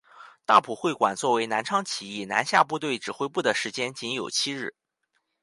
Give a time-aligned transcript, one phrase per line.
[0.47, 4.73] 大埔会馆作为南昌起义南下部队指挥部的时间仅有七日。